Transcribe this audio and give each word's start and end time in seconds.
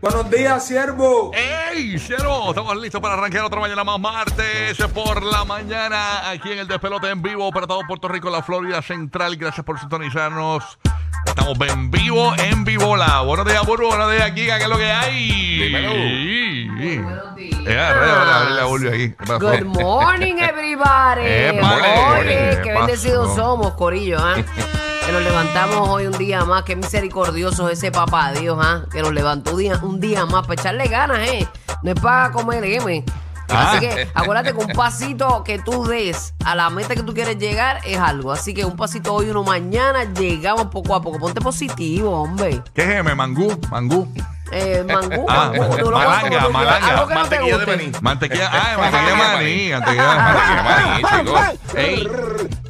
Buenos 0.00 0.30
días, 0.30 0.64
siervo. 0.64 1.32
¡Ey, 1.34 1.98
cielo! 1.98 2.50
Estamos 2.50 2.76
listos 2.76 3.00
para 3.00 3.14
arrancar 3.14 3.42
otra 3.42 3.60
mañana 3.60 3.82
más 3.82 3.98
martes 3.98 4.78
por 4.94 5.22
la 5.24 5.44
mañana 5.44 6.30
aquí 6.30 6.52
en 6.52 6.58
el 6.60 6.68
Despelote 6.68 7.10
en 7.10 7.20
vivo 7.20 7.50
para 7.50 7.66
todo 7.66 7.80
Puerto 7.86 8.06
Rico, 8.06 8.30
la 8.30 8.42
Florida 8.42 8.80
Central. 8.80 9.36
Gracias 9.36 9.66
por 9.66 9.80
sintonizarnos. 9.80 10.78
Estamos 11.26 11.58
en 11.68 11.90
vivo, 11.90 12.32
en 12.38 12.64
vivo 12.64 12.96
la. 12.96 13.22
Buenos 13.22 13.44
días, 13.44 13.66
Burbu. 13.66 13.88
Buenos 13.88 14.12
días, 14.12 14.30
Kika. 14.30 14.58
¿Qué 14.58 14.64
es 14.64 14.70
lo 14.70 14.76
que 14.76 14.90
hay? 14.90 15.58
Dímelo. 15.58 15.90
Sí. 15.90 16.98
Buenos 16.98 17.34
días. 17.34 17.60
Eh, 17.66 17.78
arre, 17.78 18.10
abrí 18.10 18.54
la 18.54 18.64
Burbu 18.66 18.88
aquí. 18.88 19.08
¿Qué 19.10 19.26
pasó? 19.26 19.38
Good 19.40 19.64
morning, 19.64 20.36
everybody. 20.36 21.22
Epa, 21.24 22.18
Oye, 22.20 22.60
¿qué 22.62 22.72
bendecidos 22.72 23.34
somos, 23.34 23.74
Corillo, 23.74 24.18
¿ah? 24.20 24.36
Que 25.08 25.14
nos 25.14 25.22
levantamos 25.22 25.88
hoy 25.88 26.06
un 26.06 26.12
día 26.18 26.44
más. 26.44 26.64
Qué 26.64 26.76
misericordioso 26.76 27.70
es 27.70 27.78
ese 27.78 27.90
papá 27.90 28.32
Dios, 28.32 28.58
¿ah? 28.60 28.82
Que 28.92 29.00
nos 29.00 29.14
levantó 29.14 29.52
un 29.52 29.56
día, 29.58 29.80
un 29.82 30.00
día 30.00 30.26
más 30.26 30.42
para 30.46 30.60
echarle 30.60 30.86
ganas, 30.86 31.20
¿eh? 31.20 31.48
No 31.82 31.92
es 31.92 31.98
para 31.98 32.30
comer 32.30 32.62
M. 32.62 33.02
Ah. 33.48 33.70
Así 33.70 33.80
que 33.80 34.06
acuérdate 34.12 34.52
que 34.52 34.58
un 34.62 34.68
pasito 34.74 35.42
que 35.44 35.58
tú 35.60 35.86
des 35.86 36.34
a 36.44 36.54
la 36.54 36.68
meta 36.68 36.94
que 36.94 37.02
tú 37.02 37.14
quieres 37.14 37.38
llegar 37.38 37.80
es 37.86 37.96
algo. 37.96 38.32
Así 38.32 38.52
que 38.52 38.66
un 38.66 38.76
pasito 38.76 39.14
hoy, 39.14 39.30
uno 39.30 39.42
mañana, 39.44 40.04
llegamos 40.12 40.66
poco 40.66 40.94
a 40.94 41.00
poco. 41.00 41.18
Ponte 41.18 41.40
positivo, 41.40 42.10
hombre. 42.24 42.60
¿Qué 42.74 42.82
es 42.82 42.90
M? 42.90 43.14
Mangú, 43.14 43.58
mangú. 43.70 44.06
Eh, 44.52 44.84
mangú, 44.86 45.24
Ah, 45.28 45.52
mangú, 45.56 45.76
tú 45.78 45.90
lo 45.90 45.98
malanga, 45.98 46.44
tú 46.44 46.50
malanga. 46.52 46.86
Algo 46.86 47.06
que 47.08 47.14
no 47.14 47.20
te 47.28 47.38
Mantequilla 47.38 47.58
de 47.58 47.64
guste. 47.64 47.76
maní. 47.76 47.92
Mantequilla, 48.02 48.50
ah, 48.52 48.76
mantequilla 48.78 49.10
de 49.10 49.16
maní, 49.16 49.70
mantequilla 49.72 50.02
de 50.02 50.18
Mantequilla 50.18 50.62
maní. 50.62 51.02
de 51.02 51.02
maní, 51.02 51.24
chicos. 51.24 51.74
Ey. 51.74 52.08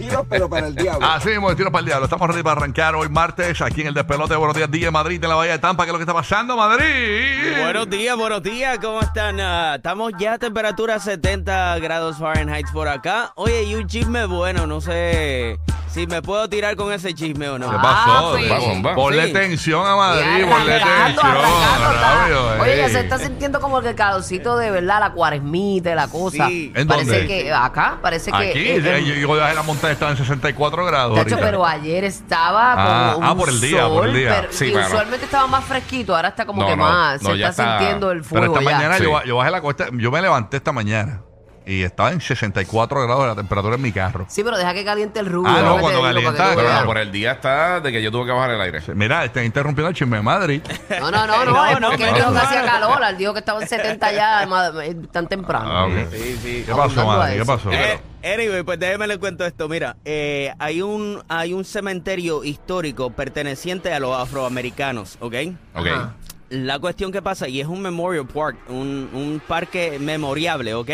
Tiro, 0.09 0.27
pero 0.29 0.49
para 0.49 0.69
el 0.69 0.75
diablo. 0.75 1.07
Así 1.11 1.29
mismo, 1.29 1.55
tiro 1.55 1.71
para 1.71 1.81
el 1.81 1.87
diablo. 1.87 2.05
Estamos 2.05 2.29
ready 2.29 2.43
para 2.43 2.61
arrancar 2.61 2.95
hoy 2.95 3.09
martes 3.09 3.61
aquí 3.61 3.83
en 3.83 3.89
el 3.89 3.95
Despelote. 3.95 4.37
Buenos 4.37 4.57
días, 4.57 4.71
DJ 4.71 4.91
Madrid, 4.91 5.23
en 5.23 5.29
la 5.29 5.37
Bahía 5.37 5.53
de 5.53 5.59
Tampa. 5.59 5.85
¿Qué 5.85 5.91
es 5.91 5.93
lo 5.93 5.99
que 5.99 6.05
está 6.05 6.15
pasando, 6.15 6.57
Madrid? 6.57 7.61
Buenos 7.63 7.91
días, 7.91 8.17
buenos 8.17 8.43
días, 8.43 8.79
¿cómo 8.79 9.01
están? 9.01 9.41
Ah, 9.41 9.75
estamos 9.77 10.13
ya 10.19 10.35
a 10.35 10.39
temperatura 10.39 10.99
70 10.99 11.79
grados 11.81 12.19
Fahrenheit 12.19 12.71
por 12.73 12.89
acá. 12.89 13.33
Oye, 13.37 13.65
y 13.65 13.75
un 13.75 13.87
chisme 13.87 14.27
bueno, 14.27 14.67
no 14.67 14.81
sé 14.81 15.59
si 15.91 16.07
me 16.07 16.23
puedo 16.23 16.49
tirar 16.49 16.77
con 16.77 16.93
ese 16.93 17.15
chisme 17.15 17.49
o 17.49 17.59
no. 17.59 17.71
¿Qué 17.71 17.77
Ah, 17.79 17.83
pasó? 17.83 18.37
sí. 18.37 18.49
Va, 18.49 18.59
bomba. 18.59 18.95
Ponle 18.95 19.27
Sí. 19.27 19.33
tensión 19.33 19.87
a 19.87 19.97
Madrid, 19.97 20.25
Ya, 20.41 20.49
ponle 20.51 20.75
arrancando, 20.75 21.21
tensión. 21.23 22.61
Oye, 22.61 22.77
ya 22.77 22.87
ey. 22.87 22.93
se 22.93 23.01
está 23.01 23.19
sintiendo 23.19 23.61
como 23.61 23.81
que 23.81 23.89
el 23.91 23.95
calorcito 23.95 24.57
de 24.57 24.71
verdad, 24.71 25.01
la 25.01 25.13
cuaresmita, 25.13 25.91
y 25.91 25.95
la 25.95 26.09
cosa. 26.09 26.47
Sí. 26.49 26.73
¿En 26.75 26.87
parece 26.87 27.11
dónde? 27.19 27.27
que 27.27 27.53
acá, 27.53 27.99
parece 28.03 28.31
que. 28.31 28.37
Aquí, 28.51 28.59
eh, 28.69 29.05
yo, 29.05 29.15
yo 29.15 29.29
bajé 29.41 29.55
la 29.55 29.63
montaña, 29.63 29.93
estaba 29.93 30.11
en 30.11 30.17
64 30.19 30.85
grados. 30.85 31.17
Chacho, 31.19 31.35
ahorita. 31.35 31.41
pero 31.51 31.67
ayer 31.67 32.05
estaba 32.05 32.75
Ah, 32.77 33.13
como 33.15 33.27
ah, 33.27 33.33
un 33.33 33.39
por 33.39 33.49
el 33.49 33.61
día, 33.61 33.89
por 33.89 34.05
el 34.07 34.11
sol, 34.13 34.19
día. 34.21 34.37
pero- 34.41 34.53
Sí, 34.53 34.67
y 34.67 34.73
claro. 34.73 34.87
usualmente 34.89 35.25
estaba 35.25 35.47
más 35.47 35.65
fresquito, 35.65 36.15
ahora 36.15 36.29
está 36.29 36.45
como 36.47 36.63
No, 36.63 36.69
que 36.69 36.77
no, 36.77 36.83
más, 36.85 37.23
no, 37.23 37.31
se 37.31 37.35
está, 37.37 37.49
está- 37.49 37.79
sintiendo 37.79 38.11
el 38.11 38.19
Pero 38.23 38.29
fuego 38.29 38.55
esta 38.59 38.65
ya. 38.65 38.77
mañana 38.77 38.97
Sí. 38.99 39.05
yo, 39.05 39.23
yo 39.25 39.37
bajé 39.37 39.51
la 39.51 39.61
costa, 39.61 39.87
yo 39.93 40.11
me 40.11 40.21
levanté 40.23 40.57
esta 40.59 40.73
mañana 40.73 41.23
y 41.69 41.83
estaba 41.83 42.13
en 42.13 42.21
64 42.23 43.03
grados 43.03 43.27
la 43.27 43.35
temperatura 43.35 43.75
en 43.75 43.83
mi 43.83 43.93
carro. 43.93 44.25
Sí, 44.31 44.43
pero 44.43 44.57
deja 44.57 44.73
que 44.73 44.87
caliente 44.87 45.21
el 45.21 45.27
rubio. 45.27 45.53
Ah, 45.55 45.61
no, 45.61 45.79
cuando 45.79 46.01
calienta, 46.01 46.53
Pero 46.57 46.73
no, 46.73 46.87
por 46.87 46.97
el 46.97 47.13
día 47.13 47.33
está 47.33 47.81
de 47.81 47.93
que 47.93 48.03
yo 48.03 48.11
tuve 48.11 48.25
que 48.25 48.33
bajar 48.33 48.53
el 48.53 48.61
aire. 48.63 48.81
Mira, 48.95 49.23
están 49.27 49.45
interrumpiendo 49.45 49.91
el 49.91 49.95
chisme 49.95 50.17
de 50.17 50.23
Madrid. 50.23 50.63
No, 50.99 51.11
no, 51.11 51.27
no, 51.27 51.45
no, 51.45 51.53
No, 51.53 51.67
es 51.67 51.81
no, 51.81 51.89
porque 51.91 52.09
él 52.09 52.15
dijo 52.15 52.29
que 52.29 52.33
no. 52.35 52.41
hacía 52.41 52.65
calor, 52.65 52.99
él 53.07 53.19
dijo 53.19 53.33
que 53.35 53.41
estaba 53.41 53.61
en 53.61 53.69
70 53.69 54.13
ya, 54.13 54.49
eh, 54.83 54.97
tan 55.13 55.29
temprano. 55.29 55.71
Ah, 55.71 55.85
ok. 55.87 55.93
Sí, 56.11 56.39
sí. 56.43 56.65
¿Qué 56.67 56.73
pasó, 56.75 57.05
Madrid? 57.05 57.39
¿Qué 57.39 57.45
pasó? 57.45 57.71
Eh, 57.71 58.01
anyway, 58.25 58.63
pues 58.63 58.79
déjeme 58.79 59.07
le 59.07 59.19
cuento 59.19 59.45
esto. 59.45 59.69
Mira, 59.69 59.97
eh, 60.07 60.55
hay 60.59 60.81
un 60.81 61.23
hay 61.29 61.53
un 61.53 61.67
cementerio 61.67 62.45
histórico 62.45 63.11
perteneciente 63.11 63.93
a 63.93 64.01
los 64.01 64.19
afroamericanos, 64.19 65.19
¿ok? 65.21 65.35
Ok. 65.75 65.87
Ajá. 65.87 66.15
La 66.49 66.79
cuestión 66.79 67.13
que 67.13 67.21
pasa, 67.21 67.47
y 67.47 67.61
es 67.61 67.67
un 67.67 67.83
memorial 67.83 68.27
park, 68.27 68.57
un, 68.71 69.11
un 69.13 69.43
parque 69.47 69.99
memoriable, 70.01 70.73
¿ok? 70.73 70.91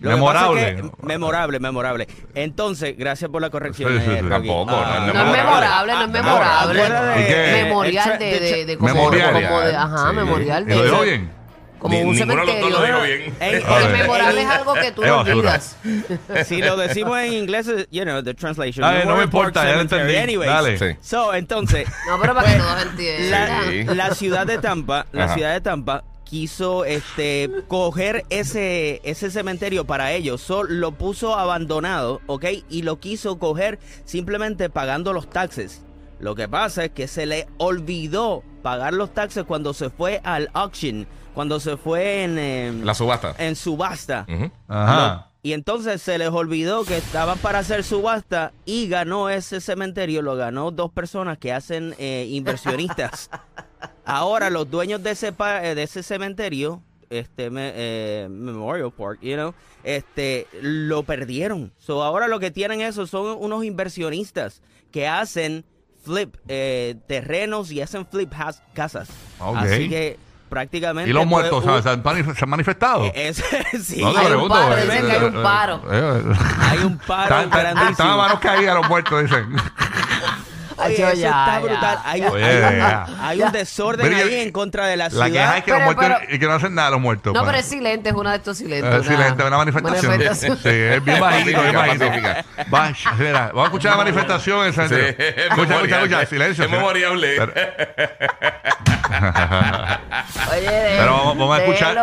Lo 0.00 0.10
Memorable. 0.10 0.60
pasa 0.62 0.68
es 0.74 0.82
que- 0.82 1.06
memorable, 1.06 1.60
memorable. 1.60 2.08
Entonces, 2.34 2.96
gracias 2.96 3.30
por 3.30 3.42
la 3.42 3.50
corrección. 3.50 3.92
Sí, 3.92 4.04
sí, 4.04 4.10
eh, 4.12 4.20
sí. 4.22 4.28
Tampoco, 4.28 4.70
no 4.70 4.82
es 4.82 5.00
No 5.00 5.06
es 5.08 5.14
memorable. 5.36 5.92
no 5.92 6.00
es 6.02 6.08
memorable. 6.08 6.82
Memorial 7.64 8.18
de, 8.18 8.76
como, 8.78 8.94
Memorial. 8.94 9.32
como 9.32 9.60
de, 9.60 9.76
ajá, 9.76 10.10
Sí. 10.10 10.16
memorial 10.16 10.62
¿Y 10.64 10.66
de 10.66 10.74
lo 10.76 10.82
dijo 10.84 11.00
bien? 11.02 11.40
Como 11.78 11.94
Ni- 11.94 12.02
un 12.02 12.08
lo 12.12 12.14
cementerio. 12.14 12.66
dijo 12.66 12.80
bien. 13.02 13.34
Ey, 13.40 13.60
Porque 13.66 13.88
memorable 13.88 14.42
es 14.42 14.48
algo 14.48 14.74
que 14.74 14.92
tú 14.92 15.02
no 15.02 15.20
olvidas. 15.20 15.76
Si 16.46 16.60
lo 16.62 16.76
decimos 16.76 17.18
en 17.18 17.32
inglés, 17.32 17.68
es, 17.68 17.86
you 17.90 18.02
know, 18.02 18.22
the 18.22 18.34
translation. 18.34 18.84
Ay, 18.84 19.02
no 19.06 19.16
me 19.16 19.24
importa, 19.24 19.64
ya 19.66 19.74
lo 19.76 19.80
entendí. 19.82 20.16
Anyways, 20.16 20.50
Dale. 20.50 20.78
Sí. 20.78 20.96
So, 21.00 21.32
entonces, 21.34 21.86
No, 22.06 22.18
pero 22.20 22.34
para 22.34 22.52
que 22.52 22.58
todos 22.58 22.82
entiendan. 22.82 23.48
Sí. 23.70 23.84
la, 23.84 23.94
la 23.94 24.14
ciudad 24.14 24.46
de 24.46 24.58
Tampa, 24.58 25.06
la 25.12 25.24
Ajá. 25.24 25.34
ciudad 25.34 25.52
de 25.54 25.60
Tampa 25.62 26.04
quiso 26.30 26.84
este 26.84 27.50
coger 27.66 28.24
ese 28.30 29.00
ese 29.02 29.32
cementerio 29.32 29.84
para 29.84 30.12
ellos, 30.12 30.40
So, 30.40 30.62
lo 30.62 30.92
puso 30.92 31.34
abandonado, 31.34 32.20
¿ok? 32.26 32.44
Y 32.70 32.82
lo 32.82 33.00
quiso 33.00 33.38
coger 33.40 33.80
simplemente 34.04 34.70
pagando 34.70 35.12
los 35.12 35.28
taxes. 35.28 35.82
Lo 36.20 36.36
que 36.36 36.48
pasa 36.48 36.84
es 36.84 36.90
que 36.92 37.08
se 37.08 37.26
le 37.26 37.48
olvidó 37.58 38.44
pagar 38.62 38.94
los 38.94 39.12
taxes 39.12 39.44
cuando 39.44 39.74
se 39.74 39.90
fue 39.90 40.20
al 40.22 40.50
auction, 40.52 41.06
cuando 41.34 41.58
se 41.58 41.76
fue 41.76 42.22
en 42.22 42.38
em, 42.38 42.84
La 42.84 42.94
subasta. 42.94 43.34
en 43.38 43.56
subasta. 43.56 44.26
Ajá. 44.68 45.26
Y 45.42 45.54
entonces 45.54 46.02
se 46.02 46.18
les 46.18 46.28
olvidó 46.28 46.84
que 46.84 46.98
estaban 46.98 47.38
para 47.38 47.60
hacer 47.60 47.82
subasta 47.82 48.52
y 48.66 48.88
ganó 48.88 49.30
ese 49.30 49.60
cementerio, 49.60 50.20
lo 50.22 50.36
ganó 50.36 50.70
dos 50.70 50.92
personas 50.92 51.38
que 51.38 51.52
hacen 51.52 51.94
eh, 51.98 52.26
inversionistas. 52.30 53.30
Ahora 54.10 54.50
los 54.50 54.70
dueños 54.70 55.02
de 55.02 55.10
ese 55.12 55.32
pa- 55.32 55.64
eh, 55.64 55.74
de 55.74 55.82
ese 55.84 56.02
cementerio, 56.02 56.82
este 57.10 57.50
me- 57.50 57.72
eh, 57.74 58.28
Memorial 58.30 58.92
Park, 58.92 59.18
you 59.22 59.34
know, 59.34 59.54
este 59.84 60.46
lo 60.60 61.02
perdieron. 61.02 61.72
So 61.78 62.02
ahora 62.02 62.28
lo 62.28 62.38
que 62.40 62.50
tienen 62.50 62.80
eso 62.80 63.06
son 63.06 63.36
unos 63.40 63.64
inversionistas 63.64 64.62
que 64.92 65.08
hacen 65.08 65.64
flip 66.04 66.36
eh, 66.48 66.96
terrenos 67.06 67.70
y 67.70 67.80
hacen 67.80 68.06
flip 68.06 68.32
has- 68.36 68.62
casas. 68.74 69.08
Ok. 69.38 69.56
Así 69.58 69.88
que 69.88 70.18
prácticamente 70.48 71.08
¿Y 71.08 71.12
los 71.12 71.20
pues, 71.22 71.30
muertos 71.30 71.58
un- 71.64 71.64
¿sabes? 71.64 71.84
¿Se, 71.84 71.90
han 71.90 72.34
se 72.36 72.44
han 72.44 72.50
manifestado? 72.50 73.04
eh, 73.04 73.12
es- 73.14 73.36
sí, 73.86 74.00
No, 74.00 74.12
te 74.12 74.18
hay 74.18 74.24
un 74.26 74.30
pregunto, 74.32 74.54
paro, 74.54 74.76
eh, 74.76 74.82
dicen 74.84 75.06
que 75.06 75.12
hay 75.12 75.24
un 75.24 75.42
paro. 75.42 75.82
hay 75.90 76.78
un 76.78 76.98
paro 76.98 77.22
Están- 77.22 77.44
están- 77.44 77.50
grandísimo. 77.60 77.90
Están 77.90 78.10
a 78.10 78.16
manos 78.16 78.40
caídas 78.40 78.74
los 78.76 78.88
muertos, 78.88 79.22
dicen. 79.22 79.56
Oye, 80.86 80.94
eso 80.94 81.12
ya, 81.14 81.28
está 81.28 81.46
ya. 81.46 81.58
brutal. 81.60 81.98
Hay, 82.04 82.22
Oye, 82.22 82.44
hay 82.44 82.56
un, 82.74 82.78
ya. 82.78 83.06
hay 83.20 83.38
Ya. 83.38 83.46
un 83.46 83.52
desorden 83.52 84.14
ahí 84.14 84.20
yo- 84.20 84.26
en 84.36 84.52
contra 84.52 84.86
de 84.86 84.96
la 84.96 85.04
La 85.04 85.10
queja 85.10 85.26
ciudad. 85.28 85.56
es 85.58 85.64
que 85.64 85.70
los 85.70 85.80
Pero- 85.80 85.92
muertos 85.94 86.18
pero- 86.22 86.34
y 86.34 86.38
que 86.38 86.46
no 86.46 86.52
hacen 86.52 86.74
nada 86.74 86.90
los 86.90 87.00
muertos. 87.00 87.34
No, 87.34 87.40
pues. 87.40 87.46
pero 87.50 87.58
es 87.58 87.66
silente, 87.66 88.08
es 88.10 88.14
una 88.14 88.30
de 88.30 88.36
estos 88.38 88.58
silentes. 88.58 89.06
Eh, 89.06 89.08
silente, 89.08 89.44
una 89.44 89.56
manifestación. 89.58 90.10
manifestación. 90.12 90.56
Sí, 90.58 90.68
es 90.68 91.04
bien 91.04 91.20
bajito, 91.20 91.62
bien 91.62 91.74
Pacífica, 91.74 91.78
bajito. 91.78 92.06
pacífica. 92.70 92.72
Va, 92.72 92.92
mira, 93.18 93.46
vamos 93.48 93.62
a 93.62 93.64
escuchar 93.64 93.90
la 93.92 93.96
manifestación 93.98 94.66
en 94.66 94.72
Sí, 94.72 94.80
es 94.80 94.90
Escucha, 94.90 95.74
escucha, 95.74 95.76
escucha, 95.76 96.00
silencio. 96.00 96.20
Es 96.22 96.28
silencio. 96.28 96.68
memoriable. 96.68 97.36
Pero, 97.38 97.52
Oye, 100.52 100.96
pero 100.98 101.12
vamos, 101.12 101.38
vamos 101.38 101.58
a 101.58 101.62
escuchar. 101.62 101.94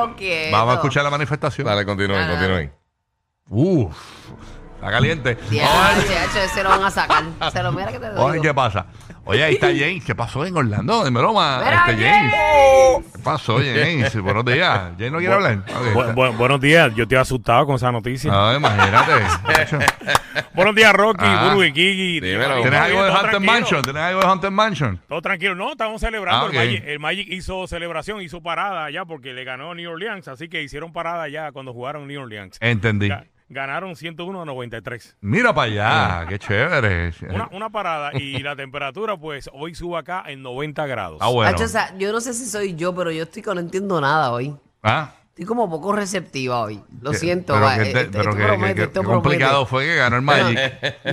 Vamos 0.52 0.72
a 0.72 0.74
escuchar 0.76 1.04
la 1.04 1.10
manifestación. 1.10 1.68
Dale, 1.68 1.86
continúen, 1.86 2.22
Ah. 2.22 2.28
continúen. 2.30 2.72
Uf, 3.50 3.96
está 4.78 4.92
caliente. 4.92 5.38
Chacho, 5.38 6.40
ese 6.40 6.64
lo 6.64 6.70
van 6.70 6.84
a 6.84 6.92
sacar. 6.92 7.24
Se 7.52 7.62
lo 7.64 7.72
mira 7.72 7.88
que 7.88 7.94
te 8.00 8.10
ver 8.10 8.16
digo. 8.16 8.42
qué 8.42 8.54
pasa. 8.54 8.86
Oye, 9.26 9.44
ahí 9.44 9.56
está 9.56 9.68
James. 9.68 10.06
¿Qué 10.06 10.16
pasó 10.16 10.46
en 10.46 10.56
Orlando? 10.56 11.04
De 11.04 11.10
broma. 11.12 11.62
Este, 11.62 12.02
James. 12.02 12.34
¿Qué 13.14 13.20
pasó, 13.24 13.58
James? 13.58 14.22
Buenos 14.22 14.46
días. 14.46 14.80
James 14.98 15.12
no 15.12 15.18
quiere 15.20 15.34
hablar. 15.34 15.66
Bu- 15.94 16.14
bu- 16.14 16.38
buenos 16.38 16.62
días, 16.62 16.94
yo 16.96 17.04
estoy 17.04 17.18
asustado 17.18 17.66
con 17.66 17.76
esa 17.76 17.92
noticia. 17.92 18.32
No, 18.32 18.56
imagínate. 18.56 19.12
Buenos 20.54 20.76
días, 20.76 20.94
Rocky, 20.94 21.26
Ah. 21.26 21.46
Burbu 21.50 21.64
y 21.64 21.74
Kiki. 21.74 22.20
Dímelo. 22.22 22.62
¿Tienes 22.62 22.80
algo 22.80 23.04
de 23.04 23.12
tranquilo. 23.12 23.40
Mansion? 23.42 23.82
¿Tienes 23.82 24.02
algo 24.02 24.22
de 24.22 24.26
Haunted 24.28 24.50
Mansion? 24.52 25.00
Todo 25.08 25.22
tranquilo, 25.22 25.56
no, 25.56 25.72
estamos 25.72 26.00
celebrando. 26.02 26.46
Ah, 26.46 26.50
el, 26.50 26.56
Magic, 26.56 26.84
el 26.88 27.00
Magic 27.00 27.28
hizo 27.32 27.68
celebración, 27.68 28.22
hizo 28.22 28.42
parada 28.42 28.86
allá 28.86 29.04
porque 29.06 29.34
le 29.34 29.44
ganó 29.44 29.72
a 29.72 29.76
New 29.76 29.92
Orleans, 29.92 30.28
así 30.28 30.48
que 30.48 30.62
hicieron 30.64 30.94
parada 30.94 31.24
allá 31.24 31.52
cuando 31.52 31.74
jugaron 31.74 32.08
New 32.08 32.22
Orleans. 32.22 32.58
Entendí. 32.62 33.10
Ganaron 33.50 33.96
101 33.96 34.42
a 34.42 34.46
93. 34.46 35.16
Mira 35.22 35.54
para 35.54 36.20
allá, 36.22 36.28
qué 36.28 36.38
chévere. 36.38 37.14
Una, 37.30 37.48
una 37.54 37.70
parada 37.70 38.12
y 38.14 38.40
la 38.40 38.56
temperatura, 38.58 39.16
pues 39.16 39.50
hoy 39.54 39.74
sube 39.74 39.98
acá 39.98 40.24
en 40.28 40.42
90 40.44 40.86
grados. 40.86 41.18
Ah, 41.22 41.30
bueno. 41.30 41.52
Chacho, 41.52 41.64
o 41.64 41.68
sea, 41.70 41.96
yo 41.98 42.12
no 42.12 42.20
sé 42.20 42.34
si 42.34 42.46
soy 42.46 42.76
yo, 42.76 42.94
pero 42.94 43.10
yo 43.10 43.24
estoy 43.24 43.42
que 43.42 43.54
no 43.54 43.62
entiendo 43.62 44.02
nada 44.02 44.32
hoy. 44.32 44.54
Ah, 44.84 45.14
Estoy 45.30 45.46
como 45.46 45.70
poco 45.70 45.94
receptiva 45.94 46.62
hoy. 46.62 46.82
Lo 47.00 47.14
siento. 47.14 47.54
Pero, 47.54 47.66
va, 47.68 47.76
que, 47.76 47.82
eh, 47.84 47.86
esto- 47.86 48.10
pero 48.12 48.24
esto 48.32 48.38
que- 48.38 48.44
promete, 48.48 48.74
que- 48.76 48.82
esto 48.82 49.02
que 49.02 49.06
promete. 49.08 49.24
complicado 49.30 49.66
fue 49.68 49.86
que 49.86 49.96
ganó 49.96 50.16
el 50.16 50.22
Magic. 50.24 50.60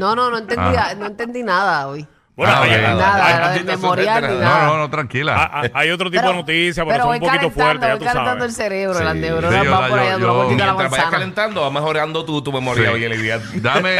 No, 0.00 0.16
no, 0.16 0.30
no 0.30 0.38
entendí, 0.38 0.76
Ah. 0.78 0.94
no 0.96 1.06
entendí 1.06 1.42
nada 1.42 1.86
hoy. 1.88 2.06
Bueno, 2.36 2.52
Ah, 2.52 2.62
hay, 2.62 2.70
ok. 2.70 2.76
hay- 2.76 2.82
Nada, 2.96 3.52
hay- 3.52 3.62
memorial 3.64 4.22
ni 4.28 4.38
nada. 4.40 4.66
No, 4.66 4.72
no, 4.72 4.78
no, 4.78 4.90
tranquila. 4.90 5.50
hay- 5.52 5.70
hay 5.72 5.90
otro 5.92 6.10
tipo 6.10 6.26
de 6.26 6.34
noticias, 6.34 6.84
pero, 6.84 6.98
son 6.98 7.06
voy 7.06 7.16
un 7.18 7.20
poquito 7.20 7.38
calentando, 7.38 7.64
fuertes, 7.64 7.80
ya 7.80 7.88
voy 7.94 7.98
tú 8.00 8.04
calentando 8.06 8.44
el 8.44 8.50
sabes. 8.50 8.56
cerebro, 8.56 8.98
Sí. 8.98 9.04
las 9.04 9.14
neuronas 9.14 9.60
Sí, 9.60 9.64
yo- 9.64 9.70
van 9.70 9.88
por 9.88 9.98
allá, 10.00 10.10
yo- 10.10 10.18
la 10.18 10.24
yo- 10.26 10.42
la 10.42 10.48
Mientras 10.48 10.74
vayas 10.74 10.90
manzana. 10.90 11.10
calentando, 11.12 11.62
va 11.62 11.70
mejorando 11.70 12.24
tu, 12.24 12.42
tu 12.42 12.52
memoria 12.52 12.90
Sí. 12.92 12.98
y 12.98 13.04
alegría. 13.04 13.38
Déjame, 13.38 13.90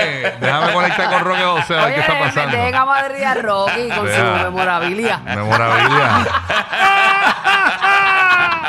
déjame 0.41 0.73
conectar 0.73 1.11
con 1.11 1.25
Roque 1.25 1.43
José 1.45 1.79
a 1.79 1.85
ver 1.85 1.95
qué 1.95 2.01
está 2.01 2.13
Oye, 2.15 2.23
pasando. 2.25 2.57
dejen 2.57 2.75
a 2.75 2.85
Madrid 2.85 3.23
a 3.23 3.35
Rocky 3.35 3.89
con 3.89 3.99
su 3.99 4.03
Vea. 4.05 4.41
memorabilia. 4.43 5.21
Memorabilidad. 5.25 6.27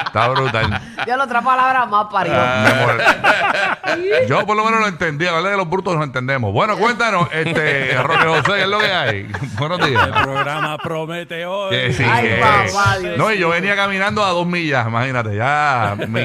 Está 0.06 0.28
brutal. 0.30 0.82
Ya 1.06 1.18
la 1.18 1.24
otra 1.26 1.42
palabra 1.42 1.86
más 1.88 2.06
parió. 2.12 2.34
Mor- 2.34 3.02
Yo 4.28 4.46
por 4.46 4.56
lo 4.58 4.66
menos 4.66 4.80
lo 4.82 4.88
entendí. 4.88 5.26
La 5.26 5.34
verdad 5.34 5.52
que 5.52 5.58
los 5.58 5.70
brutos 5.70 5.96
nos 5.96 6.04
entendemos. 6.04 6.52
Bueno, 6.52 6.78
cuéntanos, 6.78 7.28
este, 7.32 7.94
Roque 8.04 8.26
José, 8.26 8.52
¿qué 8.56 8.62
es 8.64 8.68
lo 8.68 8.80
que 8.80 8.92
hay? 8.92 9.32
Buenos 9.58 9.86
días. 9.88 10.08
El 10.08 10.14
programa 10.24 10.78
promete 10.78 11.46
hoy. 11.46 11.70
Que 11.76 11.94
sí, 11.94 12.04
Ay, 12.10 12.28
que- 12.30 12.36
papá, 12.42 12.98
Dios 13.00 13.18
no, 13.18 13.32
y 13.32 13.38
yo 13.38 13.50
venía 13.50 13.76
caminando 13.76 14.24
a 14.24 14.30
dos 14.32 14.46
millas, 14.48 14.88
imagínate, 14.88 15.36
ya, 15.36 15.96
mi, 16.08 16.22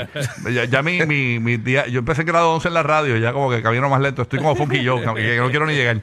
ya, 0.53 0.65
ya 0.65 0.83
mi, 0.83 1.05
mi, 1.07 1.39
mi 1.39 1.57
día, 1.57 1.87
yo 1.87 1.99
empecé 2.01 2.23
en 2.23 2.29
grado 2.29 2.53
11 2.55 2.69
en 2.69 2.75
la 2.75 2.83
radio, 2.83 3.17
ya 3.17 3.33
como 3.33 3.51
que 3.51 3.63
camino 3.63 3.89
más 3.89 4.01
lento, 4.01 4.23
estoy 4.23 4.39
como 4.39 4.57
Funky 4.57 4.87
Joe, 4.87 5.03
que, 5.15 5.23
que 5.23 5.37
no 5.39 5.51
quiero 5.51 5.67
ni 5.67 5.75
llegar. 5.75 6.01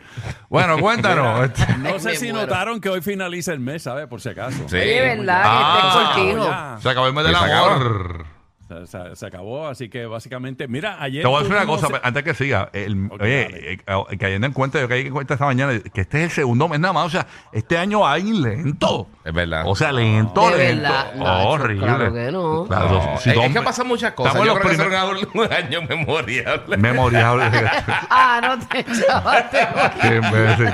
Bueno, 0.50 0.78
cuéntanos. 0.80 1.46
este, 1.46 1.66
No 1.78 2.00
sé 2.00 2.10
Me 2.10 2.16
si 2.16 2.32
muero. 2.32 2.48
notaron 2.48 2.80
que 2.82 2.90
hoy 2.90 3.02
finaliza 3.02 3.52
el 3.54 3.60
mes, 3.60 3.84
¿sabes? 3.84 4.08
Por 4.08 4.22
si 4.22 4.30
acaso. 4.30 4.58
Sí. 4.68 4.76
Oye, 4.78 5.16
¿verdad? 5.18 5.42
Ah, 5.46 5.80
que 5.82 5.88
este 5.88 6.04
cortijo. 6.38 6.46
ya. 6.50 6.78
se 6.82 6.90
acabó 6.90 7.08
el 7.08 7.14
mes 7.14 7.24
del 7.26 7.36
Se 7.36 7.44
acabó. 7.46 7.66
amor. 7.70 8.26
Se, 8.68 8.86
se- 8.86 9.16
se 9.16 9.26
acabó, 9.26 9.68
así 9.68 9.88
que 9.90 10.06
básicamente, 10.06 10.68
mira, 10.68 10.98
ayer. 11.02 11.22
Te 11.22 11.28
voy 11.28 11.38
a 11.38 11.40
decir 11.44 11.56
una 11.56 11.66
cosa 11.66 11.88
antes 12.04 12.24
que 12.24 12.34
siga. 12.34 12.70
El, 12.74 13.06
Ok, 13.10 13.22
oye, 13.22 13.74
eh, 13.74 13.78
eh, 13.88 14.18
cayendo 14.20 14.46
en 14.46 14.52
cuenta, 14.54 14.80
yo 14.82 14.90
caí 14.90 15.08
en 15.08 15.14
cuenta 15.14 15.36
esta 15.36 15.46
mañana 15.46 15.80
que 15.94 16.02
este 16.02 16.18
es 16.20 16.24
el 16.26 16.32
segundo 16.32 16.68
mes 16.68 16.80
nada 16.82 16.94
más. 16.94 17.06
O 17.06 17.10
sea, 17.10 17.28
este 17.54 17.78
año 17.78 18.02
va 18.02 18.12
a 18.14 18.20
ir 18.20 18.36
lento. 18.36 19.08
Es 19.24 19.34
verdad. 19.34 19.64
O 19.66 19.74
sea, 19.76 19.92
lento, 19.94 20.50
De 20.50 20.58
lento. 20.58 20.84
verdad, 20.84 21.14
Nacho, 21.16 21.48
horrible. 21.50 21.86
claro 21.86 22.14
que 22.14 22.32
no. 22.32 22.66
Claro, 22.68 22.90
No, 22.90 23.18
si 23.20 23.30
es, 23.30 23.38
es 23.38 23.54
que 23.54 23.62
pasan 23.62 23.88
muchas 23.88 24.12
cosas. 24.14 24.34
Estamos 24.36 24.48
Yo 24.48 24.54
los 24.54 24.62
creo 24.62 24.72
que 24.78 24.84
será 24.84 25.06
un, 25.06 25.54
año 25.54 25.82
memoriable. 25.88 26.78
memoriable. 26.78 27.46
Ah, 28.10 28.40
no 28.42 28.68
te 28.68 28.80
imbécil. 30.16 30.74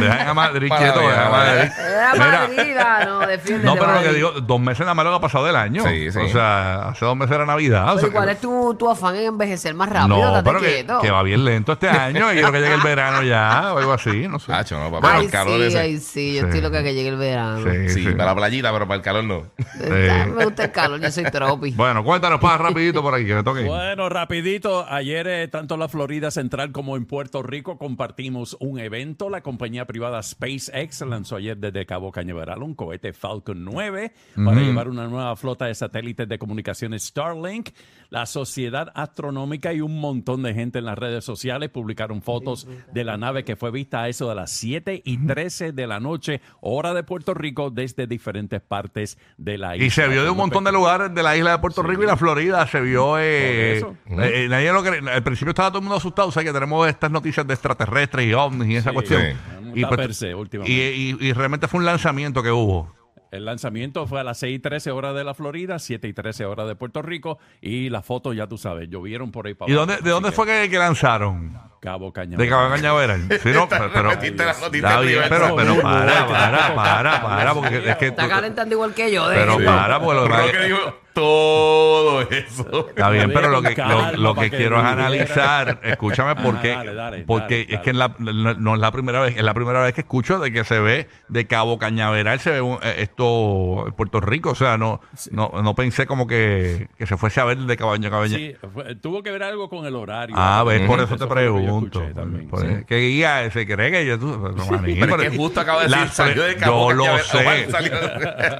Dejan 0.00 0.28
a 0.28 0.34
Madrid 0.34 0.68
Para 0.68 0.80
quieto, 0.82 1.00
dejan 1.00 1.26
a. 1.26 1.30
Madrid. 1.30 1.70
Mira, 1.78 2.14
Madrid, 2.16 2.76
ah, 2.78 3.04
no, 3.04 3.18
defiende. 3.26 3.64
No, 3.64 3.74
pero 3.76 3.92
lo 3.94 4.00
que 4.02 4.12
digo, 4.12 4.30
dos 4.40 4.60
meses 4.60 4.80
nada 4.80 4.94
más 4.94 5.04
lo 5.04 5.10
que 5.12 5.16
ha 5.16 5.20
pasado 5.20 5.44
del 5.46 5.56
año. 5.56 5.82
Sí, 5.84 5.97
sí. 6.10 6.18
O 6.18 6.28
sea, 6.28 6.88
hace 6.90 7.04
dos 7.04 7.16
meses 7.16 7.34
era 7.34 7.46
Navidad. 7.46 7.94
o 7.94 7.98
sea, 7.98 8.10
¿Cuál 8.10 8.26
que- 8.26 8.32
es 8.32 8.40
tu, 8.40 8.74
tu 8.78 8.88
afán 8.90 9.16
en 9.16 9.26
envejecer 9.26 9.74
más 9.74 9.88
rápido? 9.88 10.36
no, 10.36 10.42
pero 10.44 10.60
que, 10.60 10.66
quieto. 10.66 11.00
que 11.00 11.10
va 11.10 11.22
bien 11.22 11.44
lento 11.44 11.72
este 11.72 11.88
año 11.88 12.30
y 12.30 12.34
quiero 12.34 12.52
que 12.52 12.60
llegue 12.60 12.74
el 12.74 12.80
verano 12.82 13.22
ya 13.22 13.72
o 13.74 13.78
algo 13.78 13.92
así, 13.92 14.26
no 14.28 14.38
sé. 14.38 14.52
Hacho, 14.52 14.78
no, 14.78 14.90
papá, 14.90 15.16
Ay, 15.16 15.24
el 15.26 15.30
calor 15.30 15.58
sí, 15.60 15.66
ese. 15.66 15.78
ay, 15.78 15.98
sí, 15.98 16.34
yo 16.34 16.40
Sí. 16.42 16.46
estoy 16.46 16.60
loca 16.60 16.82
que 16.82 16.94
llegue 16.94 17.08
el 17.08 17.16
verano. 17.16 17.64
Sí, 17.70 17.88
Sí, 17.90 18.04
sí. 18.04 18.10
para 18.12 18.26
la 18.26 18.34
playita, 18.36 18.72
pero 18.72 18.86
para 18.86 18.96
el 18.96 19.02
calor 19.02 19.24
no. 19.24 19.44
Me 19.78 20.44
gusta 20.44 20.64
el 20.64 20.72
calor, 20.72 21.00
yo 21.00 21.10
soy 21.10 21.24
tropi. 21.24 21.72
Bueno, 21.72 22.02
cuéntanos, 22.04 22.40
pasa 22.40 22.58
rapidito 22.58 23.02
por 23.02 23.14
aquí, 23.14 23.26
que 23.26 23.34
me 23.34 23.42
toque. 23.42 23.64
Bueno, 23.64 24.08
rapidito, 24.08 24.86
ayer 24.88 25.26
eh, 25.26 25.48
tanto 25.48 25.74
en 25.74 25.80
la 25.80 25.88
Florida 25.88 26.30
Central 26.30 26.72
como 26.72 26.96
en 26.96 27.04
Puerto 27.06 27.42
Rico 27.42 27.78
compartimos 27.78 28.56
un 28.60 28.78
evento. 28.78 29.30
La 29.30 29.40
compañía 29.40 29.84
privada 29.86 30.22
SpaceX 30.22 31.00
lanzó 31.02 31.36
ayer 31.36 31.56
desde 31.56 31.86
Cabo 31.86 32.12
Cañaveral 32.12 32.62
un 32.62 32.74
cohete 32.74 33.12
Falcon 33.12 33.64
9 33.64 34.12
para 34.44 34.60
llevar 34.60 34.88
una 34.88 35.06
nueva 35.06 35.36
flota 35.36 35.66
de 35.66 35.74
satélites 35.74 35.87
de 35.92 36.38
comunicaciones 36.38 37.04
Starlink. 37.04 37.70
La 38.10 38.24
Sociedad 38.24 38.90
Astronómica 38.94 39.74
y 39.74 39.82
un 39.82 40.00
montón 40.00 40.42
de 40.42 40.54
gente 40.54 40.78
en 40.78 40.86
las 40.86 40.96
redes 40.98 41.24
sociales 41.24 41.68
publicaron 41.68 42.22
fotos 42.22 42.66
de 42.92 43.04
la 43.04 43.18
nave 43.18 43.44
que 43.44 43.54
fue 43.56 43.70
vista 43.70 44.02
a 44.02 44.08
eso 44.08 44.28
de 44.30 44.34
las 44.34 44.50
7 44.52 45.02
y 45.04 45.18
13 45.26 45.72
de 45.72 45.86
la 45.86 46.00
noche, 46.00 46.40
hora 46.62 46.94
de 46.94 47.02
Puerto 47.02 47.34
Rico, 47.34 47.70
desde 47.70 48.06
diferentes 48.06 48.62
partes 48.62 49.18
de 49.36 49.58
la 49.58 49.76
isla. 49.76 49.86
Y 49.86 49.90
se 49.90 50.08
vio 50.08 50.24
de 50.24 50.30
un 50.30 50.38
montón 50.38 50.64
de 50.64 50.72
lugares 50.72 51.14
de 51.14 51.22
la 51.22 51.36
isla 51.36 51.50
de 51.52 51.58
Puerto 51.58 51.82
Rico 51.82 52.02
y 52.02 52.06
la 52.06 52.16
Florida. 52.16 52.66
Se 52.66 52.80
vio. 52.80 53.18
Eh, 53.18 53.78
eh, 53.80 53.84
eh, 54.08 54.46
nadie 54.48 54.72
lo 54.72 54.82
cree. 54.82 55.00
Al 55.10 55.22
principio 55.22 55.50
estaba 55.50 55.68
todo 55.68 55.78
el 55.78 55.84
mundo 55.84 55.96
asustado. 55.96 56.28
O 56.28 56.32
sea, 56.32 56.42
que 56.42 56.52
tenemos 56.52 56.88
estas 56.88 57.10
noticias 57.10 57.46
de 57.46 57.54
extraterrestres 57.54 58.26
y 58.26 58.32
ovnis 58.32 58.68
y 58.68 58.76
esa 58.76 58.90
Sí, 58.90 58.94
cuestión. 58.94 59.20
sí. 59.22 59.28
Y, 59.74 59.82
Está 59.82 59.88
pues, 59.88 60.00
per 60.00 60.14
se, 60.14 60.34
últimamente. 60.34 60.72
y, 60.96 61.16
y- 61.20 61.26
y 61.28 61.32
realmente 61.34 61.68
fue 61.68 61.78
un 61.80 61.84
lanzamiento 61.86 62.42
que 62.42 62.50
hubo. 62.50 62.96
El 63.30 63.44
lanzamiento 63.44 64.06
fue 64.06 64.20
a 64.20 64.24
las 64.24 64.38
6 64.38 64.56
y 64.56 64.58
13 64.58 64.90
horas 64.90 65.14
de 65.14 65.24
la 65.24 65.34
Florida, 65.34 65.78
7 65.78 66.08
y 66.08 66.12
13 66.12 66.46
horas 66.46 66.66
de 66.66 66.76
Puerto 66.76 67.02
Rico 67.02 67.38
y 67.60 67.90
las 67.90 68.04
fotos 68.04 68.34
ya 68.34 68.46
tú 68.46 68.56
sabes, 68.58 68.88
llovieron 68.88 69.30
por 69.30 69.46
ahí 69.46 69.54
para 69.54 69.70
¿Y 69.70 69.74
abajo, 69.74 69.86
dónde, 69.86 70.02
de 70.02 70.10
dónde 70.10 70.30
que 70.30 70.34
fue 70.36 70.46
que, 70.46 70.70
que 70.70 70.78
lanzaron? 70.78 71.58
Cabo 71.80 72.12
Cañaveral. 72.12 72.44
De 72.44 72.48
Cabo 72.50 72.70
Cañaveral. 72.70 73.20
Sí, 73.42 73.50
no, 73.54 73.68
pero, 73.68 73.90
pero- 73.92 74.10
está 74.12 75.00
bien, 75.00 75.22
pero, 75.28 75.56
pero 75.56 75.80
para, 75.80 76.26
para, 76.26 76.74
para, 76.74 77.12
tipo 77.14 77.28
para, 77.28 77.54
porque 77.54 77.90
es 77.90 77.96
que 77.96 78.06
Está 78.08 78.28
calentando 78.28 78.74
igual 78.74 78.94
que 78.94 79.12
yo. 79.12 79.26
pero 79.32 79.58
para, 79.64 80.00
porque 80.00 80.20
lo 80.20 80.52
que 80.52 80.92
todo 81.18 82.20
eso. 82.30 82.88
Está 82.90 83.10
bien, 83.10 83.32
pero 83.32 83.48
lo 83.48 83.60
que, 83.60 83.74
lo, 84.16 84.34
que 84.36 84.50
quiero 84.50 84.78
es 84.78 84.84
analizar, 84.84 85.80
escúchame, 85.82 86.36
porque, 86.36 86.68
dale, 86.68 86.94
dale, 86.94 87.24
porque 87.26 87.64
dale, 87.64 87.74
es 87.74 87.80
que 87.80 87.90
en 87.90 87.98
la- 87.98 88.14
no, 88.18 88.54
no 88.54 88.74
es 88.74 88.80
la 88.80 88.92
primera 88.92 89.20
vez, 89.20 89.36
es 89.36 89.42
la 89.42 89.52
primera 89.54 89.82
vez 89.82 89.94
que 89.94 90.02
escucho 90.02 90.38
de 90.38 90.52
que 90.52 90.62
se 90.62 90.78
ve 90.78 91.08
de 91.28 91.46
Cabo 91.48 91.76
Cañaveral, 91.78 92.38
se 92.38 92.52
ve 92.52 92.60
un- 92.60 92.78
eh, 92.82 92.96
esto 92.98 93.84
en 93.88 93.92
Puerto 93.94 94.20
Rico, 94.20 94.50
o 94.50 94.54
sea, 94.54 94.78
no, 94.78 95.00
no, 95.32 95.50
no 95.60 95.74
pensé 95.74 96.06
como 96.06 96.28
que, 96.28 96.88
que 96.96 97.06
se 97.06 97.16
fuese 97.16 97.40
a 97.40 97.44
ver 97.44 97.58
de 97.58 97.76
Cabo 97.76 97.92
Cañaveral. 97.92 98.28
Sí, 98.28 98.54
fue- 98.72 98.94
tuvo 98.94 99.22
que 99.24 99.32
ver 99.32 99.42
algo 99.42 99.68
con 99.68 99.86
el 99.86 99.96
horario. 99.96 100.36
Ah, 100.38 100.62
ves, 100.64 100.82
por 100.86 101.00
eso 101.00 101.16
te 101.16 101.26
que 101.26 101.67
yo 101.68 101.74
pregunto. 101.88 102.00
escuché 102.00 102.14
también, 102.14 102.48
Por- 102.48 102.60
sí. 102.60 102.84
¿Qué 102.86 102.96
guía 102.98 103.50
se 103.50 103.66
cree 103.66 103.90
que 103.90 104.06
yo 104.06 104.18
tú? 104.18 104.40
pero, 104.42 104.66
maní, 104.70 104.94
Pero 104.94 105.06
es 105.06 105.16
pero- 105.16 105.30
que 105.30 105.36
justo 105.36 105.60
acaba 105.60 105.82
de 105.82 105.88
la- 105.88 105.96
decir, 105.98 106.12
salió 106.14 106.42
de 106.42 106.56
Cabo 106.56 106.90
Yo 106.90 106.96
lo 106.96 107.04
Cañaveral. 107.04 107.66
sé. 107.66 107.70
Salió- 107.70 107.92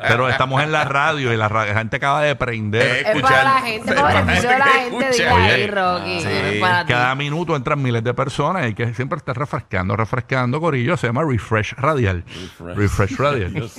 Pero 0.09 0.29
estamos 0.29 0.63
en 0.63 0.73
la 0.73 0.85
radio 0.85 1.33
y 1.33 1.37
la, 1.37 1.49
ra- 1.49 1.67
gente 1.75 1.97
acaba 1.97 2.23
de 2.23 2.37
prender. 2.37 2.83
Eh, 2.83 3.13
Es 3.15 3.23
para 3.23 3.45
la 3.45 3.51
gente, 3.63 3.89
Para 3.89 4.03
para 4.03 4.15
la 4.15 4.21
beneficio 4.23 4.49
de 4.51 4.55
gente 4.57 5.25
la 5.25 5.45
ahí, 5.45 5.67
Rocky. 5.67 6.21
sí. 6.21 6.25
no 6.27 6.31
es 6.31 6.61
para 6.61 6.85
ti. 6.87 6.93
Cada 6.93 7.15
minuto 7.15 7.57
entran 7.57 7.83
miles 7.83 8.05
de 8.05 8.15
personas 8.15 8.69
y 8.71 8.75
que 8.75 8.93
siempre 8.95 9.17
está 9.19 9.33
refrescando, 9.35 9.97
refrescando, 9.97 10.61
Corillo. 10.61 10.97
Se 10.97 11.07
llama 11.07 11.23
Refresh 11.29 11.75
Radial. 11.75 12.25
Refresh, 12.27 12.77
Refresh. 12.77 13.17
Radial. 13.19 13.53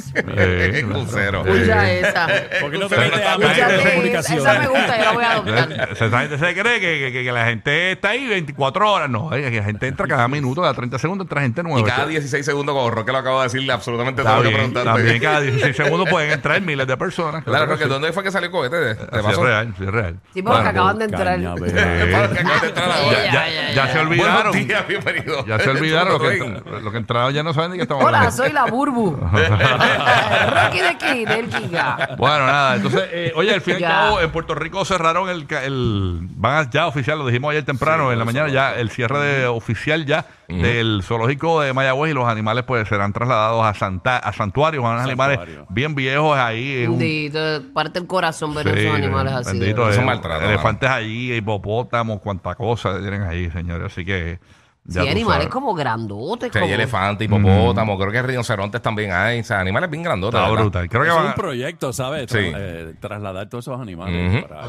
Eh, 0.41 0.85
Crucero. 0.87 1.45
Escucha 1.45 1.91
esa. 1.91 2.27
¿Por 2.61 2.71
qué 2.71 2.77
no 2.77 2.87
te 2.87 2.95
Pero 2.95 3.01
metes 3.09 3.19
a 3.25 3.31
también- 3.31 3.49
medios 3.51 3.67
de 3.67 3.73
Escúchate, 3.75 3.89
comunicación? 3.91 4.39
esa 4.39 4.59
me 4.59 4.67
gusta, 4.67 4.97
yo 4.97 5.03
la 5.03 5.11
voy 5.11 5.23
a 5.23 5.31
adoptar. 5.31 5.95
se, 5.97 6.05
esa 6.05 6.19
gente 6.21 6.37
se 6.37 6.53
cree 6.61 6.79
que, 6.79 7.11
que- 7.11 7.23
que 7.23 7.31
la 7.31 7.45
gente 7.45 7.91
está 7.91 8.09
ahí 8.09 8.27
24 8.27 8.91
horas. 8.91 9.09
No, 9.19 9.31
la 9.31 9.63
gente 9.63 9.87
entra 9.87 10.07
cada 10.07 10.27
minuto, 10.29 10.61
cada 10.61 10.73
30 10.73 10.99
segundos 10.99 11.25
entra 11.25 11.41
gente 11.41 11.61
Y 11.61 11.63
nueva. 11.63 11.87
cada 11.87 12.05
16 12.07 12.45
segundos, 12.45 12.73
como 12.75 12.89
Roque 12.91 13.11
lo 13.11 13.17
acabo 13.17 13.39
de 13.39 13.43
decirle 13.45 13.73
absolutamente 13.73 14.21
Está 14.21 14.33
todo 14.35 14.43
lo 14.43 14.49
que 14.49 14.55
bien, 14.55 14.71
preguntaste. 14.73 14.99
también 14.99 15.21
cada 15.21 15.41
16 15.41 15.75
segundos 15.75 16.09
pueden 16.09 16.31
entrar 16.31 16.61
miles 16.61 16.87
de 16.87 16.97
personas. 16.97 17.43
Claro, 17.43 17.65
que 17.65 17.71
Roque, 17.73 17.83
sí. 17.85 17.89
¿dónde 17.89 18.13
fue 18.13 18.23
que 18.23 18.31
salió 18.31 18.47
el 18.47 18.51
cohete? 18.51 18.75
¿De, 18.77 18.95
de 18.95 18.95
Sí, 18.95 19.29
es 19.31 19.37
real, 19.37 19.73
sí, 19.77 19.83
es 19.83 19.89
real. 19.91 20.19
Sí, 20.33 20.41
porque 20.41 20.57
Bueno, 20.57 20.69
acaban 20.69 20.97
de 20.99 21.05
entrar. 21.05 21.39
Eh, 22.69 23.71
ya, 23.75 23.87
se 23.87 23.99
olvidaron. 23.99 24.51
Buenos 24.51 24.67
días, 24.67 24.87
bienvenido. 24.87 25.45
Ya 25.45 25.59
se 25.59 25.69
olvidaron 25.69 26.13
lo 26.13 26.19
que, 26.19 26.37
Todo 26.37 26.45
bien. 26.47 26.55
entra- 26.57 26.79
lo 26.79 26.91
que 26.91 26.97
entraron, 26.97 27.33
ya 27.33 27.43
no 27.43 27.53
saben 27.53 27.71
de 27.71 27.77
qué 27.77 27.83
estamos 27.83 28.03
Hola, 28.03 28.17
hablando. 28.19 28.37
soy 28.37 28.51
la 28.51 28.65
Burbu. 28.65 29.15
Rocky 29.19 30.79
de 30.79 30.87
aquí, 30.87 31.25
del 31.25 31.53
Giga. 31.53 32.09
Bueno, 32.17 32.45
nada, 32.45 32.75
entonces, 32.75 33.03
eh, 33.11 33.31
oye, 33.35 33.53
al 33.53 33.61
fin 33.61 33.75
y 33.79 33.83
al 33.83 33.91
cabo, 33.91 34.21
en 34.21 34.31
Puerto 34.31 34.55
Rico 34.55 34.83
cerraron 34.85 35.29
el, 35.29 35.45
el 35.63 36.19
van 36.35 36.65
a- 36.67 36.69
ya 36.69 36.87
oficial, 36.87 37.17
lo 37.19 37.25
dijimos 37.27 37.51
ayer 37.51 37.63
temprano, 37.63 38.11
en 38.11 38.19
la 38.19 38.25
mañana, 38.25 38.49
ya 38.49 38.73
el 38.75 38.89
cierre 38.89 39.08
de, 39.17 39.47
oficial 39.47 40.05
ya 40.05 40.25
del 40.47 41.01
zoológico 41.03 41.61
de 41.61 41.73
Mayagüez 41.73 42.11
y 42.11 42.13
los 42.13 42.27
animales 42.27 42.63
pues 42.65 42.87
serán 42.87 43.11
trasladados 43.13 43.65
a 43.65 43.73
Santa, 43.73 44.17
a 44.17 44.31
santuarios, 44.33 44.83
a 44.85 44.89
unos 44.89 45.01
animales 45.03 45.39
bien 45.69 45.95
viejos 45.95 46.37
ahí. 46.37 46.85
un- 46.87 46.99
Bendito, 46.99 47.39
parte 47.73 47.99
el 47.99 48.05
corazón 48.07 48.53
ver 48.53 48.71
Sí, 48.73 48.79
esos 48.85 48.95
animales 48.95 49.33
así. 49.33 49.57
bendito, 49.59 49.85
maltratos, 50.03 50.43
elefantes 50.47 50.89
allí, 50.89 51.33
hipopótamos, 51.33 52.19
cuánta 52.21 52.55
cosa 52.55 52.99
tienen 52.99 53.23
ahí, 53.23 53.49
señores. 53.51 53.91
Así 53.91 54.05
que 54.05 54.39
Sí, 54.89 54.99
animales 54.99 55.43
sabes. 55.43 55.47
como 55.49 55.73
grandotes. 55.73 56.51
Sí, 56.51 56.57
hay 56.57 56.63
como... 56.63 56.73
elefantes, 56.73 57.25
hipopótamos, 57.25 57.97
creo 57.99 58.11
que 58.11 58.21
rinocerontes 58.21 58.81
también 58.81 59.11
hay. 59.11 59.39
O 59.39 59.43
sea, 59.43 59.59
animales 59.59 59.89
bien 59.89 60.03
grandotes. 60.03 60.39
Brutal. 60.51 60.89
Creo 60.89 61.03
que 61.03 61.09
Es 61.09 61.15
un 61.15 61.33
proyecto, 61.33 61.93
¿sabes? 61.93 62.29
Sí. 62.31 62.37
eh, 62.39 62.93
trasladar 62.99 63.47
todos 63.49 63.65
esos 63.65 63.79
animales. 63.79 64.45
Para. 64.45 64.67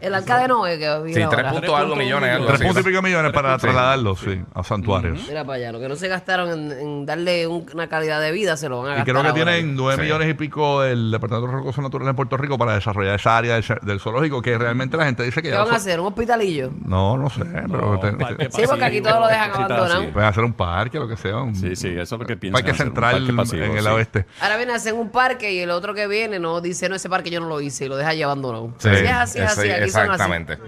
El 0.00 0.14
arca 0.14 0.38
de 0.38 0.48
Noé 0.48 0.78
que 0.78 0.98
vi 1.04 1.14
Sí, 1.14 1.20
tres 1.30 1.52
puntos 1.52 1.74
algo 1.74 1.96
millones. 1.96 2.30
algo 2.30 2.46
Tres 2.46 2.60
puntos 2.60 2.82
y 2.84 2.88
pico 2.88 3.02
millones 3.02 3.32
para 3.32 3.56
trasladarlos, 3.58 4.20
sí, 4.20 4.40
a 4.54 4.62
santuarios. 4.62 5.20
Mira 5.28 5.44
para 5.44 5.56
allá, 5.56 5.72
lo 5.72 5.80
que 5.80 5.88
no 5.88 5.96
se 5.96 6.08
gastaron 6.08 6.50
en, 6.50 6.72
en 6.72 7.06
darle 7.06 7.46
un- 7.46 7.66
una 7.74 7.88
calidad 7.88 8.20
de 8.20 8.32
vida 8.32 8.56
se 8.56 8.68
lo 8.68 8.78
van 8.82 8.86
a 8.90 8.92
Y 8.94 8.96
gastar. 8.98 9.04
creo 9.14 9.22
que 9.22 9.28
ahora. 9.40 9.52
tienen 9.52 9.74
nueve 9.76 9.96
Sí. 9.96 10.02
millones 10.02 10.28
y 10.30 10.34
pico 10.34 10.84
el 10.84 11.10
Departamento 11.10 11.50
de 11.50 11.56
Recursos 11.58 11.82
Naturales 11.82 12.10
en 12.10 12.16
Puerto 12.16 12.36
Rico 12.36 12.58
para 12.58 12.74
desarrollar 12.74 13.14
esa 13.16 13.36
área 13.36 13.54
del, 13.54 13.64
del 13.82 14.00
zoológico 14.00 14.42
que 14.42 14.58
realmente 14.58 14.96
la 14.96 15.04
gente 15.06 15.22
dice 15.22 15.40
que 15.42 15.48
¿Qué 15.48 15.54
ya 15.54 15.64
van 15.64 15.72
a 15.72 15.76
hacer? 15.76 16.00
¿Un 16.00 16.06
hospitalillo? 16.06 16.70
No, 16.84 17.16
no 17.16 17.30
sé, 17.30 17.42
pero 17.44 18.00
Sí, 18.50 18.62
porque 18.66 18.84
aquí 18.84 19.00
todo 19.00 19.20
lo 19.20 19.28
dejan 19.28 19.45
cositas 19.50 19.70
abandonado. 19.70 20.02
así. 20.02 20.12
pueden 20.12 20.28
hacer 20.28 20.44
un 20.44 20.52
parque, 20.52 20.98
lo 20.98 21.08
que 21.08 21.16
sea. 21.16 21.36
Un 21.38 21.54
Sí, 21.54 21.76
sí, 21.76 21.88
eso 21.88 22.14
es 22.16 22.20
lo 22.20 22.26
que 22.26 22.36
piensan. 22.36 22.60
parque 22.60 22.70
hacer, 22.72 22.86
central 22.86 23.12
parque 23.26 23.32
pasivo, 23.32 23.64
en 23.64 23.76
el 23.76 23.82
sí. 23.84 23.88
oeste. 23.88 24.26
Ahora 24.40 24.56
viene 24.56 24.72
a 24.72 24.76
hacer 24.76 24.94
un 24.94 25.10
parque 25.10 25.52
y 25.52 25.58
el 25.60 25.70
otro 25.70 25.94
que 25.94 26.06
viene 26.06 26.38
no 26.38 26.60
dice, 26.60 26.88
no, 26.88 26.94
ese 26.96 27.08
parque 27.08 27.30
yo 27.30 27.40
no 27.40 27.48
lo 27.48 27.60
hice 27.60 27.86
y 27.86 27.88
lo 27.88 27.96
deja 27.96 28.10
ahí 28.10 28.22
abandonado. 28.22 28.72
Sí. 28.78 28.88
Sí, 28.90 28.96
es 29.04 29.12
así, 29.12 29.38
es 29.38 29.44
así. 29.58 29.70
Aquí 29.70 29.90
son 29.90 30.02
así. 30.02 30.12
exactamente. 30.12 30.58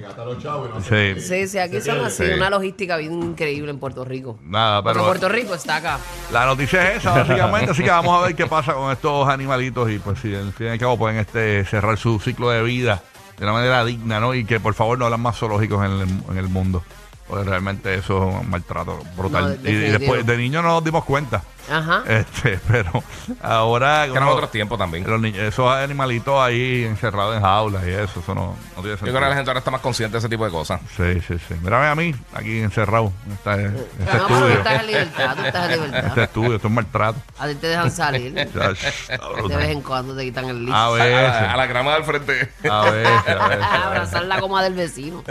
Sí. 0.89 1.21
Sí, 1.21 1.49
sí, 1.49 1.59
aquí 1.59 1.81
son 1.81 2.05
así. 2.05 2.25
Sí. 2.27 2.33
Una 2.33 2.51
logística 2.51 2.97
bien 2.97 3.13
increíble 3.23 3.71
en 3.71 3.79
Puerto 3.79 4.05
Rico. 4.05 4.39
Nada, 4.45 4.83
Porque 4.83 4.95
pero 4.95 5.07
Puerto 5.07 5.29
Rico 5.29 5.55
está 5.55 5.77
acá. 5.77 5.99
la 6.33 6.47
noticia 6.47 6.91
es 6.93 6.99
esa, 6.99 7.11
básicamente. 7.13 7.71
así 7.73 7.83
que 7.83 7.91
vamos 7.91 8.23
a 8.23 8.27
ver 8.27 8.35
qué 8.37 8.47
pasa 8.47 8.75
con 8.75 8.91
estos 8.93 9.29
animalitos 9.29 9.91
y 9.91 9.99
pues 9.99 10.19
si 10.21 10.35
al 10.35 10.53
fin 10.53 10.69
y 10.69 10.71
al 10.71 10.79
cabo 10.79 10.97
pueden 10.99 11.19
este, 11.19 11.65
cerrar 11.65 11.97
su 11.99 12.19
ciclo 12.21 12.51
de 12.51 12.63
vida 12.63 13.03
de 13.39 13.45
una 13.45 13.53
manera 13.53 13.85
digna, 13.85 14.19
¿no? 14.21 14.35
Y 14.35 14.45
que 14.45 14.59
por 14.59 14.75
favor 14.75 14.99
no 14.99 15.05
hablan 15.05 15.21
más 15.21 15.37
zoológicos 15.39 15.85
en 15.85 15.93
el, 15.93 16.09
en 16.31 16.37
el 16.39 16.49
mundo. 16.49 16.83
Porque 17.29 17.45
realmente 17.45 17.95
eso 17.95 18.29
es 18.29 18.35
un 18.43 18.51
maltrato 18.51 18.99
brutal. 19.17 19.59
No, 19.63 19.71
y, 19.71 19.75
después 19.75 20.25
de 20.25 20.37
niños 20.37 20.63
no 20.63 20.71
nos 20.71 20.85
dimos 20.85 21.05
cuenta. 21.05 21.43
Ajá. 21.71 22.03
Este, 22.07 22.59
pero 22.69 23.03
ahora. 23.43 24.05
Que 24.07 24.13
eran 24.13 24.23
uno- 24.25 24.33
otros 24.35 24.51
tiempos 24.51 24.79
también. 24.79 25.05
Yo 25.05 25.11
los 25.11 25.21
niños- 25.21 25.43
esos 25.43 25.71
animalitos 25.73 26.41
ahí 26.41 26.85
encerrados 26.85 27.37
en 27.37 27.43
jaulas 27.43 27.85
y 27.87 27.91
eso, 27.91 28.21
eso 28.21 28.35
no, 28.35 28.57
no 28.77 28.83
tiene 28.83 28.97
sentido. 28.97 28.99
creo 29.13 29.15
que 29.15 29.29
la 29.29 29.35
gente 29.35 29.51
ahora 29.51 29.59
está 29.59 29.71
más 29.71 29.81
consciente 29.81 30.13
de 30.15 30.19
ese 30.19 30.29
tipo 30.29 30.45
de 30.45 30.51
cosas. 30.51 30.81
Sí, 30.97 31.21
sí, 31.27 31.35
sí. 31.49 31.55
Mírame 31.63 31.87
a 31.87 31.95
mí, 31.95 32.15
aquí 32.35 32.61
encerrado. 32.61 33.13
en 33.27 33.33
esta- 33.33 33.55
en 33.55 33.67
este 33.77 34.05
No, 34.05 34.07
pero 34.07 34.27
tú 34.27 34.35
estudio. 34.35 34.55
estás 34.59 34.81
en 34.81 34.87
libertad, 34.87 35.37
tú 35.37 35.43
estás 35.45 35.65
en 35.65 35.71
Este 35.79 35.87
libertad. 35.87 36.19
estudio, 36.25 36.55
esto 36.57 36.69
es 36.69 36.75
maltrato. 36.75 37.19
A 37.39 37.47
ti 37.49 37.55
te 37.57 37.67
dejan 37.69 37.91
salir. 37.91 38.33
De 38.35 38.49
Ya, 38.55 38.73
shh, 38.73 38.85
está 39.11 39.29
brutal. 39.29 39.59
vez 39.59 39.69
en 39.71 39.81
cuando 39.83 40.17
te 40.17 40.25
quitan 40.25 40.45
el 40.47 40.57
A 40.57 40.61
listo. 40.61 40.75
A, 40.75 40.85
a- 40.87 40.93
veces. 40.93 41.49
a 41.53 41.57
la 41.57 41.67
grama 41.67 41.95
del 41.95 42.05
frente. 42.05 42.53
A 42.71 42.83
veces, 42.91 43.13
a 43.39 43.49
veces. 43.49 43.65
Abrazar 43.85 44.25
la 44.25 44.41
goma 44.41 44.63
del 44.63 44.75
vecino. 44.75 45.23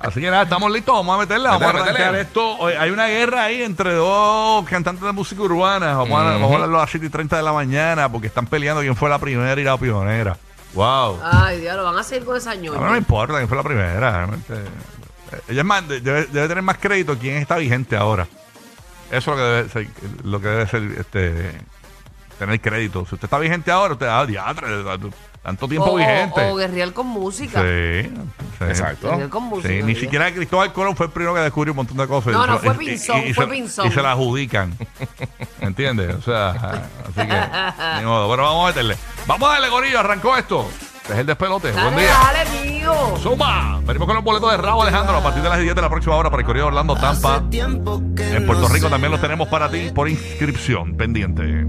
Así 0.00 0.20
que 0.20 0.30
nada, 0.30 0.42
estamos 0.44 0.70
listos, 0.70 0.94
vamos 0.94 1.14
a 1.16 1.18
meterle, 1.18 1.48
vamos 1.48 1.60
Métele, 1.60 1.78
a 1.78 1.82
arrancar 1.84 2.02
métele. 2.12 2.20
esto. 2.22 2.56
Oye, 2.58 2.76
Hay 2.78 2.90
una 2.90 3.06
guerra 3.06 3.44
ahí 3.44 3.62
entre 3.62 3.94
dos 3.94 4.08
cantantes 4.68 5.04
de 5.04 5.12
música 5.12 5.42
urbana. 5.42 5.94
Vamos, 5.94 6.20
a, 6.20 6.24
vamos 6.24 6.50
a 6.50 6.54
hablarlo 6.54 6.78
a 6.78 6.80
las 6.82 6.90
7 6.90 7.06
y 7.06 7.08
30 7.10 7.36
de 7.36 7.42
la 7.42 7.52
mañana 7.52 8.10
porque 8.10 8.26
están 8.28 8.46
peleando 8.46 8.80
quién 8.82 8.96
fue 8.96 9.08
la 9.08 9.18
primera 9.18 9.60
y 9.60 9.64
la 9.64 9.76
pionera. 9.78 10.36
Wow. 10.74 11.20
Ay, 11.22 11.60
Dios, 11.60 11.76
lo 11.76 11.84
van 11.84 11.96
a 11.98 12.02
seguir 12.02 12.24
con 12.24 12.36
esa 12.36 12.52
A 12.52 12.54
mí 12.54 12.66
no 12.66 12.74
ñoña. 12.74 12.90
me 12.90 12.98
importa 12.98 13.34
quién 13.36 13.48
fue 13.48 13.56
la 13.56 13.62
primera. 13.62 13.98
realmente. 14.00 14.54
Ella 15.48 15.60
es 15.60 15.66
más, 15.66 15.86
de- 15.88 16.00
debe, 16.00 16.26
debe 16.26 16.48
tener 16.48 16.62
más 16.62 16.78
crédito 16.78 17.16
quién 17.18 17.36
está 17.36 17.56
vigente 17.56 17.96
ahora. 17.96 18.26
Eso 19.10 19.32
es 19.32 19.34
lo 19.34 19.36
que 19.36 19.42
debe 19.42 19.68
ser, 19.68 19.88
lo 20.24 20.40
que 20.40 20.48
debe 20.48 20.66
ser 20.66 20.82
este, 20.98 21.52
tener 22.38 22.60
crédito. 22.60 23.06
Si 23.06 23.14
usted 23.14 23.24
está 23.26 23.38
vigente 23.38 23.70
ahora, 23.70 23.94
usted, 23.94 24.06
ah, 24.06 24.26
diatre, 24.26 24.66
tanto 25.42 25.66
tiempo 25.68 25.90
O, 25.90 25.96
vigente. 25.96 26.40
o, 26.40 26.52
o 26.52 26.56
guerrear 26.56 26.92
con 26.92 27.06
música. 27.06 27.62
sí, 27.62 28.02
sí. 28.58 28.64
Exacto. 28.64 29.08
Guerrear 29.10 29.28
con 29.30 29.44
música. 29.44 29.68
Sí, 29.68 29.82
ni 29.82 29.94
siquiera 29.94 30.32
Cristóbal 30.32 30.72
Colón 30.72 30.94
fue 30.96 31.06
el 31.06 31.12
primero 31.12 31.34
que 31.34 31.40
descubrió 31.40 31.72
un 31.72 31.76
montón 31.78 31.96
de 31.96 32.06
cosas. 32.06 32.32
No, 32.32 32.46
no, 32.46 32.58
fue 32.58 32.74
y- 32.80 32.84
y- 32.84 32.88
Pinzón, 32.90 33.26
y 33.26 33.32
fue 33.34 33.44
se- 33.46 33.50
Pinzón. 33.50 33.86
Y 33.86 33.90
se 33.92 34.02
la 34.02 34.12
adjudican. 34.12 34.76
¿Entiendes? 35.60 36.14
O 36.16 36.22
sea, 36.22 36.50
así 37.04 37.14
que. 37.28 37.98
Ni 38.00 38.06
modo. 38.06 38.26
Bueno, 38.28 38.42
vamos 38.42 38.64
a 38.64 38.68
meterle. 38.68 38.96
Vamos 39.26 39.48
a 39.48 39.52
darle, 39.52 39.68
Gorillo. 39.68 40.00
Arrancó 40.00 40.36
esto. 40.36 40.68
Este 41.02 41.12
es 41.14 41.18
el 41.20 41.26
despelote. 41.26 41.72
Buen 41.72 41.84
Dale, 41.84 42.02
día. 42.02 42.16
dale, 42.34 42.68
mío. 42.68 42.94
Suma. 43.22 43.80
Venimos 43.84 44.06
con 44.06 44.14
los 44.16 44.24
boletos 44.24 44.50
de 44.50 44.56
Rabo 44.58 44.82
Alejandro 44.82 45.16
a 45.16 45.22
partir 45.22 45.42
de 45.42 45.48
las 45.48 45.58
10 45.58 45.74
de 45.74 45.80
la 45.80 45.88
próxima 45.88 46.16
hora 46.16 46.28
para 46.30 46.42
el 46.42 46.46
Correo 46.46 46.66
Orlando 46.66 46.94
Tampa. 46.96 47.42
En 47.50 47.82
Puerto 48.46 48.68
Rico 48.68 48.88
también 48.90 49.10
los 49.10 49.20
tenemos 49.20 49.48
para 49.48 49.70
ti 49.70 49.90
por 49.94 50.06
inscripción 50.08 50.94
pendiente. 50.96 51.64